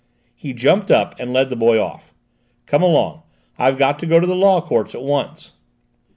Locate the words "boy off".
1.55-2.11